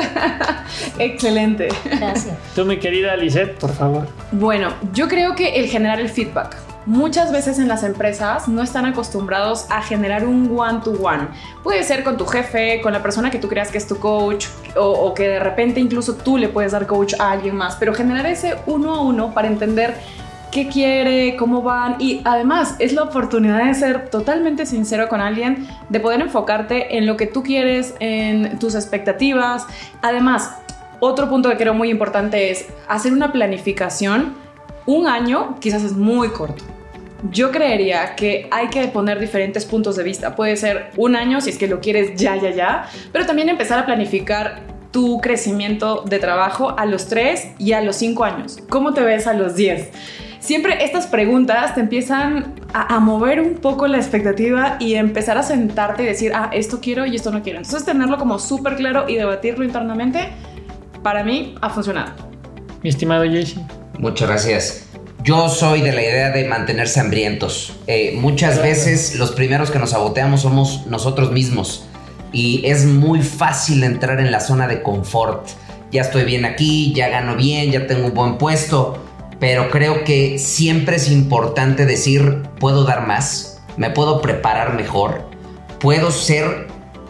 Excelente. 1.00 1.70
Gracias. 1.86 2.36
tú 2.56 2.66
mi 2.66 2.78
querida 2.78 3.16
Lisette, 3.16 3.58
por 3.58 3.72
favor. 3.74 4.08
Bueno, 4.32 4.70
yo 4.94 5.08
creo 5.08 5.36
que 5.36 5.56
el 5.56 5.68
generar 5.68 6.00
el 6.00 6.10
feedback. 6.10 6.56
Muchas 6.86 7.32
veces 7.32 7.60
en 7.60 7.70
las 7.70 7.84
empresas 7.84 8.50
no 8.50 8.62
están 8.62 8.86
acostumbrados 8.86 9.68
a 9.70 9.82
generar 9.82 10.26
un 10.26 10.54
one-to-one. 10.54 11.30
Puede 11.64 11.82
ser 11.84 12.04
con 12.04 12.18
tu 12.18 12.26
jefe, 12.26 12.82
con 12.82 12.92
la 12.92 13.02
persona 13.02 13.32
que 13.32 13.40
tú 13.40 13.48
creas 13.48 13.72
que 13.72 13.78
es 13.78 13.88
tu 13.88 14.00
coach, 14.00 14.48
o, 14.76 14.86
o 14.86 15.14
que 15.14 15.30
de 15.30 15.40
repente 15.40 15.80
incluso 15.80 16.16
tú 16.16 16.38
le 16.38 16.50
puedes 16.50 16.74
dar 16.74 16.86
coach 16.86 17.14
a 17.20 17.32
alguien 17.32 17.56
más, 17.56 17.78
pero 17.78 17.94
generar 17.94 18.26
ese 18.26 18.56
uno 18.66 18.96
a 18.96 19.02
uno 19.02 19.34
para 19.34 19.48
entender 19.48 19.96
qué 20.54 20.68
quiere, 20.68 21.36
cómo 21.36 21.64
van 21.64 21.96
y 22.00 22.22
además 22.24 22.76
es 22.80 22.94
la 22.94 23.04
oportunidad 23.04 23.66
de 23.66 23.74
ser 23.74 24.10
totalmente 24.10 24.66
sincero 24.66 25.10
con 25.10 25.20
alguien, 25.20 25.68
de 25.90 26.00
poder 26.00 26.22
enfocarte 26.22 26.98
en 26.98 27.08
lo 27.08 27.18
que 27.18 27.26
tú 27.26 27.42
quieres, 27.42 27.96
en 28.00 28.60
tus 28.60 28.76
expectativas. 28.76 29.66
Además, 30.02 30.52
otro 31.00 31.28
punto 31.28 31.50
que 31.50 31.58
creo 31.58 31.74
muy 31.74 31.90
importante 31.90 32.52
es 32.52 32.68
hacer 32.88 33.12
una 33.12 33.32
planificación. 33.32 34.36
Un 34.86 35.08
año 35.08 35.58
quizás 35.60 35.84
es 35.84 35.94
muy 35.94 36.30
corto. 36.30 36.64
Yo 37.32 37.52
creería 37.52 38.16
que 38.16 38.48
hay 38.52 38.68
que 38.68 38.88
poner 38.90 39.20
diferentes 39.20 39.66
puntos 39.66 39.96
de 39.96 40.04
vista. 40.04 40.36
Puede 40.36 40.56
ser 40.56 40.92
un 40.98 41.16
año 41.16 41.42
si 41.42 41.50
es 41.50 41.58
que 41.58 41.68
lo 41.68 41.80
quieres 41.80 42.16
ya, 42.16 42.36
ya, 42.36 42.52
ya, 42.52 42.90
pero 43.12 43.26
también 43.26 43.50
empezar 43.50 43.80
a 43.80 43.86
planificar 43.86 44.62
tu 44.92 45.20
crecimiento 45.20 46.04
de 46.06 46.20
trabajo 46.20 46.78
a 46.78 46.86
los 46.86 47.08
3 47.08 47.54
y 47.58 47.72
a 47.72 47.82
los 47.82 47.96
5 47.96 48.24
años. 48.24 48.60
¿Cómo 48.70 48.94
te 48.94 49.02
ves 49.02 49.26
a 49.26 49.34
los 49.34 49.56
10? 49.56 49.90
Siempre 50.44 50.84
estas 50.84 51.08
preguntas 51.08 51.74
te 51.74 51.80
empiezan 51.80 52.56
a, 52.74 52.96
a 52.96 53.00
mover 53.00 53.40
un 53.40 53.56
poco 53.56 53.88
la 53.88 53.96
expectativa 53.96 54.76
y 54.78 54.96
empezar 54.96 55.38
a 55.38 55.44
sentarte 55.44 56.04
y 56.04 56.06
decir, 56.06 56.34
ah, 56.36 56.50
esto 56.52 56.82
quiero 56.82 57.06
y 57.06 57.16
esto 57.16 57.32
no 57.32 57.42
quiero. 57.42 57.60
Entonces 57.60 57.86
tenerlo 57.86 58.18
como 58.18 58.38
súper 58.40 58.76
claro 58.76 59.08
y 59.08 59.16
debatirlo 59.16 59.64
internamente, 59.64 60.28
para 61.02 61.24
mí 61.24 61.56
ha 61.62 61.70
funcionado. 61.70 62.12
Mi 62.82 62.90
estimado 62.90 63.24
Jesse. 63.24 63.56
Muchas 63.98 64.28
gracias. 64.28 64.90
Yo 65.24 65.48
soy 65.48 65.80
de 65.80 65.94
la 65.94 66.02
idea 66.02 66.32
de 66.32 66.46
mantenerse 66.46 67.00
hambrientos. 67.00 67.78
Eh, 67.88 68.18
muchas 68.20 68.62
veces 68.62 69.16
los 69.16 69.32
primeros 69.32 69.72
que 69.72 69.80
nos 69.80 69.92
saboteamos 69.92 70.42
somos 70.42 70.86
nosotros 70.88 71.32
mismos. 71.32 71.88
Y 72.34 72.66
es 72.66 72.86
muy 72.86 73.22
fácil 73.22 73.82
entrar 73.86 74.20
en 74.20 74.30
la 74.30 74.42
zona 74.42 74.68
de 74.68 74.82
confort. 74.82 75.48
Ya 75.90 76.02
estoy 76.02 76.26
bien 76.26 76.44
aquí, 76.44 76.92
ya 76.94 77.08
gano 77.08 77.38
bien, 77.38 77.72
ya 77.72 77.88
tengo 77.88 78.08
un 78.08 78.14
buen 78.14 78.38
puesto. 78.38 79.00
Pero 79.44 79.70
creo 79.70 80.06
que 80.06 80.40
siempre 80.40 80.96
es 80.96 81.12
importante 81.12 81.86
decir, 81.86 82.44
puedo 82.62 82.86
dar 82.86 83.06
más, 83.06 83.62
me 83.76 83.90
puedo 83.90 84.22
preparar 84.22 84.74
mejor, 84.74 85.26
puedo 85.82 86.12
ser 86.12 86.68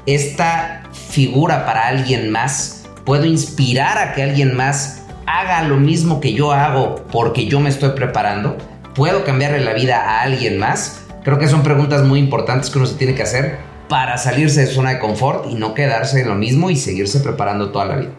esta 0.08 0.82
figura 1.12 1.64
para 1.68 1.90
alguien 1.90 2.32
más, 2.32 2.90
puedo 3.06 3.26
inspirar 3.26 4.00
a 4.00 4.14
que 4.14 4.24
alguien 4.24 4.58
más 4.58 5.06
haga 5.28 5.62
lo 5.62 5.78
mismo 5.78 6.20
que 6.20 6.34
yo 6.34 6.52
hago 6.52 7.06
porque 7.12 7.46
yo 7.46 7.60
me 7.60 7.70
estoy 7.70 7.92
preparando, 7.92 8.58
puedo 8.96 9.24
cambiarle 9.26 9.60
la 9.60 9.74
vida 9.74 10.02
a 10.02 10.24
alguien 10.24 10.58
más. 10.58 11.06
Creo 11.24 11.38
que 11.38 11.48
son 11.48 11.62
preguntas 11.62 12.02
muy 12.02 12.18
importantes 12.18 12.72
que 12.72 12.80
uno 12.80 12.88
se 12.88 12.96
tiene 12.96 13.14
que 13.14 13.22
hacer 13.22 13.60
para 13.90 14.18
salirse 14.18 14.62
de 14.62 14.66
su 14.66 14.74
zona 14.74 14.90
de 14.90 15.00
confort 15.00 15.46
y 15.52 15.54
no 15.54 15.76
quedarse 15.76 16.22
en 16.22 16.30
lo 16.30 16.36
mismo 16.36 16.72
y 16.72 16.78
seguirse 16.78 17.20
preparando 17.20 17.70
toda 17.70 17.86
la 17.86 17.96
vida. 17.98 18.12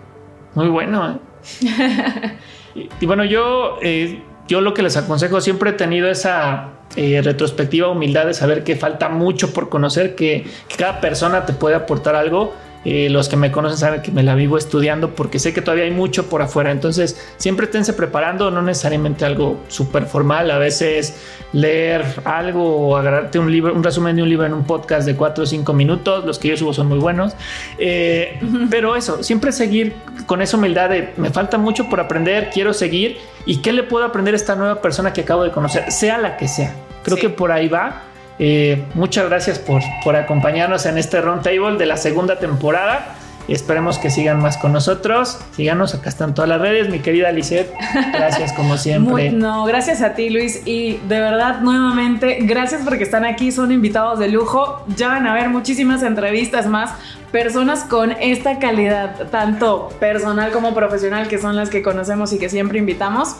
Muy 0.55 0.69
bueno. 0.69 1.19
¿eh? 1.65 2.39
y, 2.75 3.07
bueno, 3.07 3.25
yo, 3.25 3.79
eh, 3.83 4.23
yo 4.49 4.61
lo 4.61 4.75
que 4.75 4.83
les 4.83 4.97
aconsejo, 4.97 5.41
siempre 5.41 5.71
he 5.71 5.73
tenido 5.75 6.11
esa 6.11 6.71
eh, 6.97 7.21
retrospectiva 7.23 7.89
humildad 7.89 8.27
de 8.27 8.35
saber 8.35 8.65
que 8.65 8.77
falta 8.77 9.09
mucho 9.09 9.53
por 9.53 9.69
conocer, 9.69 10.15
que 10.15 10.47
cada 10.77 11.01
persona 11.01 11.47
te 11.47 11.53
puede 11.53 11.77
aportar 11.77 12.17
algo 12.17 12.53
eh, 12.85 13.09
los 13.09 13.29
que 13.29 13.37
me 13.37 13.51
conocen 13.51 13.79
saben 13.79 14.03
que 14.03 14.13
me 14.13 14.23
la 14.23 14.35
vivo 14.35 14.59
estudiando 14.59 15.15
porque 15.15 15.39
sé 15.39 15.55
que 15.55 15.63
todavía 15.63 15.85
hay 15.85 15.91
mucho 15.91 16.29
por 16.29 16.43
afuera. 16.43 16.71
Entonces, 16.71 17.19
siempre 17.39 17.67
esténse 17.67 17.95
preparando, 17.95 18.51
no 18.51 18.63
necesariamente 18.63 19.25
algo 19.25 19.63
súper 19.69 20.05
formal. 20.07 20.51
A 20.51 20.59
veces 20.59 21.17
leer 21.53 22.05
algo 22.25 22.89
o 22.89 22.97
agarrarte 22.97 23.39
un 23.39 23.51
libro, 23.51 23.75
un 23.75 23.83
resumen 23.83 24.17
de 24.17 24.23
un 24.23 24.29
libro 24.29 24.47
en 24.47 24.53
un 24.53 24.65
podcast 24.65 25.07
de 25.07 25.17
4 25.17 25.45
o 25.45 25.47
5 25.47 25.73
minutos. 25.73 26.25
Los 26.25 26.39
que 26.39 26.49
yo 26.49 26.57
subo 26.57 26.75
son 26.75 26.89
muy 26.89 26.99
buenos. 26.99 27.35
Eh, 27.79 28.39
pero 28.71 28.97
eso, 28.97 29.23
siempre 29.23 29.53
seguir 29.53 29.95
con 30.27 30.43
esa 30.43 30.57
humildad 30.57 30.91
de 30.91 31.13
me 31.17 31.31
falta 31.31 31.59
mucho 31.59 31.89
por 31.89 32.01
aprender, 32.01 32.51
quiero 32.53 32.75
seguir. 32.75 33.19
¿Y 33.47 33.59
qué 33.59 33.73
le 33.73 33.83
puedo 33.83 34.05
aprender 34.05 34.35
a 34.35 34.37
esta 34.37 34.57
nueva 34.57 34.83
persona 34.83 35.13
que 35.13 35.23
acabo 35.23 35.43
de 35.43 35.51
conocer? 35.51 35.91
Sea 35.91 36.19
la 36.19 36.37
que 36.37 36.49
sea. 36.49 36.75
Creo 37.03 37.17
sí. 37.17 37.23
que 37.23 37.31
por 37.31 37.53
ahí 37.53 37.69
va 37.69 38.03
eh, 38.39 38.85
muchas 38.95 39.29
gracias 39.29 39.59
por, 39.59 39.83
por 40.03 40.17
acompañarnos 40.17 40.87
en 40.87 40.99
este 40.99 41.21
roundtable 41.21 41.77
de 41.79 41.87
la 41.87 41.97
segunda 41.97 42.39
temporada. 42.39 43.17
Esperemos 43.47 43.99
que 43.99 44.09
sigan 44.09 44.41
más 44.41 44.57
con 44.57 44.73
nosotros. 44.73 45.39
Síganos, 45.55 45.95
acá 45.95 46.09
están 46.09 46.35
todas 46.35 46.49
las 46.49 46.61
redes. 46.61 46.89
Mi 46.89 47.01
querida 47.01 47.31
Lisette, 47.31 47.71
gracias 48.13 48.55
como 48.55 48.77
siempre. 48.79 49.33
No, 49.33 49.67
gracias 49.67 50.01
a 50.01 50.15
ti, 50.15 50.31
Luis. 50.31 50.63
Y 50.65 50.97
de 51.09 51.21
verdad, 51.21 51.61
nuevamente, 51.61 52.39
gracias 52.41 52.81
porque 52.85 53.05
están 53.05 53.27
aquí, 53.27 53.53
son 53.53 53.71
invitados 53.71 54.19
de 54.19 54.29
lujo. 54.29 54.83
Ya 54.97 55.09
van 55.09 55.27
a 55.27 55.35
ver 55.35 55.51
muchísimas 55.51 56.03
entrevistas 56.03 56.67
más. 56.67 56.93
Personas 57.33 57.85
con 57.85 58.13
esta 58.13 58.59
calidad, 58.59 59.29
tanto 59.31 59.91
personal 60.01 60.51
como 60.51 60.73
profesional, 60.73 61.29
que 61.29 61.39
son 61.39 61.55
las 61.55 61.69
que 61.69 61.83
conocemos 61.83 62.33
y 62.33 62.39
que 62.39 62.49
siempre 62.49 62.79
invitamos 62.79 63.37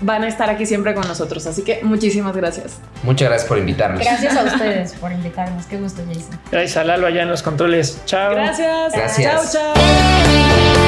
van 0.00 0.24
a 0.24 0.28
estar 0.28 0.50
aquí 0.50 0.66
siempre 0.66 0.94
con 0.94 1.06
nosotros. 1.06 1.46
Así 1.46 1.62
que 1.62 1.80
muchísimas 1.82 2.34
gracias. 2.36 2.78
Muchas 3.02 3.28
gracias 3.28 3.48
por 3.48 3.58
invitarnos. 3.58 4.00
Gracias 4.00 4.36
a 4.36 4.44
ustedes 4.54 4.92
por 4.94 5.12
invitarnos. 5.12 5.66
Qué 5.66 5.78
gusto, 5.78 6.02
Jason. 6.06 6.38
Gracias 6.50 6.76
a 6.76 6.84
Lalo 6.84 7.06
allá 7.06 7.22
en 7.22 7.28
los 7.28 7.42
controles. 7.42 8.00
Chao. 8.06 8.32
Gracias. 8.32 8.92
Gracias. 8.92 9.52
Chao, 9.52 9.74
chao. 9.74 10.79